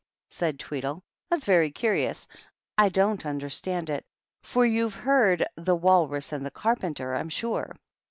said 0.31 0.57
Tweedle; 0.59 1.03
"that's 1.29 1.45
very 1.45 1.69
curious. 1.69 2.27
I 2.75 2.89
don't 2.89 3.23
understand 3.23 3.91
it. 3.91 4.03
For 4.41 4.65
you've 4.65 4.95
heard 4.95 5.45
^The 5.59 5.79
Walrm 5.79 6.23
and 6.33 6.43
the 6.43 6.49
Carpenter 6.49 7.13
y 7.13 7.19
I'm 7.19 7.29
sure." 7.29 7.75